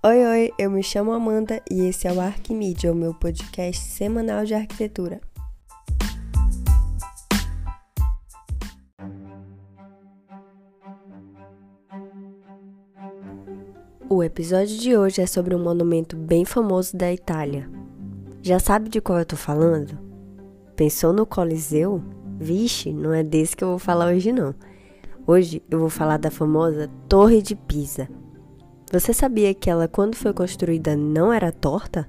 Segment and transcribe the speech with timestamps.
[0.00, 4.44] Oi, oi, eu me chamo Amanda e esse é o Arquimídia, o meu podcast semanal
[4.44, 5.20] de arquitetura.
[14.08, 17.68] O episódio de hoje é sobre um monumento bem famoso da Itália.
[18.40, 19.98] Já sabe de qual eu tô falando?
[20.76, 22.00] Pensou no Coliseu?
[22.38, 24.54] Vixe, não é desse que eu vou falar hoje não.
[25.26, 28.08] Hoje eu vou falar da famosa Torre de Pisa.
[28.90, 32.08] Você sabia que ela, quando foi construída, não era torta?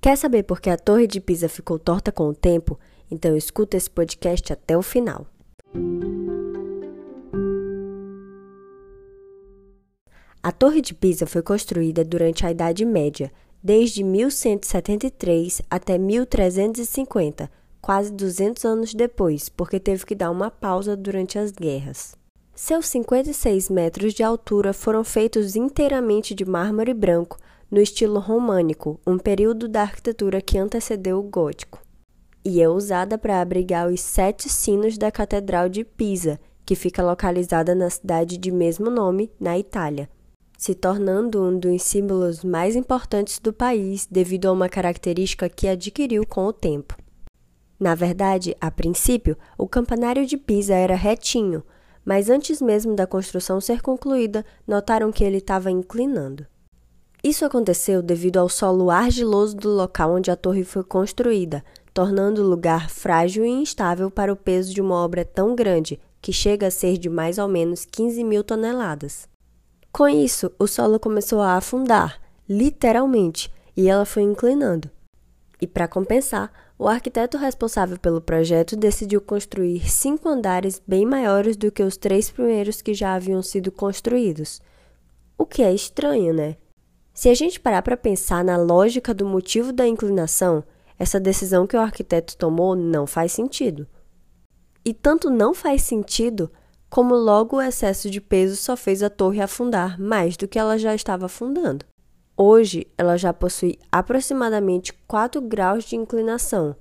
[0.00, 2.80] Quer saber por que a Torre de Pisa ficou torta com o tempo?
[3.10, 5.26] Então escuta esse podcast até o final.
[10.42, 13.30] A Torre de Pisa foi construída durante a Idade Média,
[13.62, 17.50] desde 1173 até 1350,
[17.82, 22.20] quase 200 anos depois, porque teve que dar uma pausa durante as guerras.
[22.54, 27.38] Seus 56 metros de altura foram feitos inteiramente de mármore branco,
[27.70, 31.82] no estilo românico, um período da arquitetura que antecedeu o gótico.
[32.44, 37.74] E é usada para abrigar os sete sinos da Catedral de Pisa, que fica localizada
[37.74, 40.08] na cidade de mesmo nome, na Itália,
[40.58, 46.26] se tornando um dos símbolos mais importantes do país devido a uma característica que adquiriu
[46.26, 46.96] com o tempo.
[47.80, 51.64] Na verdade, a princípio, o campanário de Pisa era retinho,
[52.04, 56.46] mas antes mesmo da construção ser concluída, notaram que ele estava inclinando.
[57.22, 62.48] Isso aconteceu devido ao solo argiloso do local onde a torre foi construída, tornando o
[62.48, 66.70] lugar frágil e instável para o peso de uma obra tão grande, que chega a
[66.70, 69.28] ser de mais ou menos 15 mil toneladas.
[69.92, 74.90] Com isso, o solo começou a afundar, literalmente, e ela foi inclinando.
[75.60, 76.50] E para compensar,
[76.82, 82.28] o arquiteto responsável pelo projeto decidiu construir cinco andares bem maiores do que os três
[82.28, 84.60] primeiros que já haviam sido construídos.
[85.38, 86.56] O que é estranho, né?
[87.14, 90.64] Se a gente parar para pensar na lógica do motivo da inclinação,
[90.98, 93.86] essa decisão que o arquiteto tomou não faz sentido.
[94.84, 96.50] E tanto não faz sentido,
[96.90, 100.76] como logo o excesso de peso só fez a torre afundar mais do que ela
[100.76, 101.91] já estava afundando.
[102.44, 106.74] Hoje, ela já possui aproximadamente 4 graus de inclinação,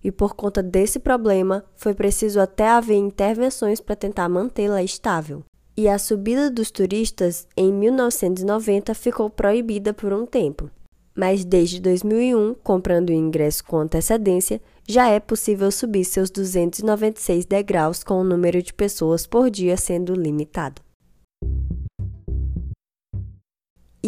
[0.00, 5.42] e por conta desse problema, foi preciso até haver intervenções para tentar mantê-la estável.
[5.76, 10.70] E a subida dos turistas em 1990 ficou proibida por um tempo.
[11.16, 18.04] Mas desde 2001, comprando o ingresso com antecedência, já é possível subir seus 296 degraus
[18.04, 20.80] com o número de pessoas por dia sendo limitado.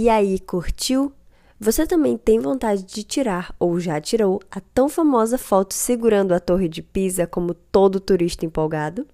[0.02, 1.12] E aí, curtiu?
[1.60, 6.40] Você também tem vontade de tirar ou já tirou a tão famosa foto segurando a
[6.40, 9.06] Torre de Pisa como todo turista empolgado?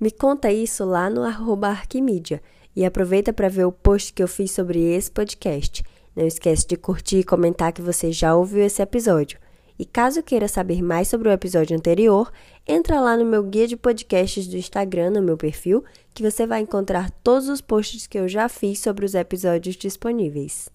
[0.00, 2.40] Me conta isso lá no arroba Arquimídia
[2.74, 5.84] e aproveita para ver o post que eu fiz sobre esse podcast.
[6.16, 9.38] Não esquece de curtir e comentar que você já ouviu esse episódio.
[9.78, 12.32] E caso queira saber mais sobre o episódio anterior,
[12.66, 16.60] entra lá no meu guia de podcasts do Instagram, no meu perfil, que você vai
[16.60, 20.68] encontrar todos os posts que eu já fiz sobre os episódios disponíveis.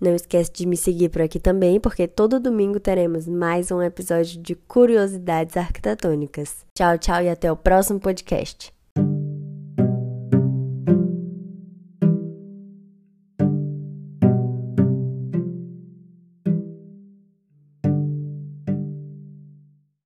[0.00, 4.40] Não esquece de me seguir por aqui também, porque todo domingo teremos mais um episódio
[4.40, 6.64] de Curiosidades Arquitetônicas.
[6.74, 8.72] Tchau, tchau e até o próximo podcast.